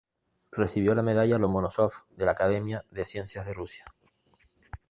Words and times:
Recibió 0.51 0.95
la 0.95 1.03
Medalla 1.03 1.37
Lomonósov 1.37 1.93
de 2.09 2.25
la 2.25 2.31
Academia 2.31 2.83
de 2.89 3.05
Ciencias 3.05 3.45
de 3.45 3.53
Rusia. 3.53 3.85